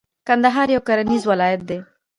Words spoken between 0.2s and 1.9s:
کندهار یو کرنیز ولایت دی.